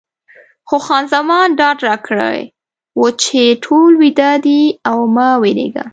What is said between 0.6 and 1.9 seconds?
خو خان زمان ډاډ